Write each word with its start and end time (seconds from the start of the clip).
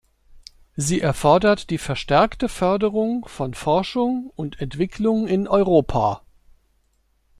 Sie 0.75 0.99
erfordert 0.99 1.69
die 1.69 1.77
verstärkte 1.77 2.49
Förderung 2.49 3.25
von 3.27 3.53
Forschung 3.53 4.31
und 4.35 4.59
Entwicklung 4.59 5.27
in 5.27 5.47
Europa. 5.47 6.23